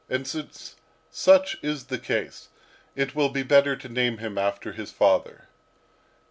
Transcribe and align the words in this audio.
And 0.09 0.27
since 0.27 0.77
such 1.11 1.59
is 1.63 1.85
the 1.85 1.99
case, 1.99 2.49
it 2.95 3.13
will 3.13 3.29
be 3.29 3.43
better 3.43 3.75
to 3.75 3.87
name 3.87 4.17
him 4.17 4.35
after 4.35 4.71
his 4.71 4.91
father. 4.91 5.47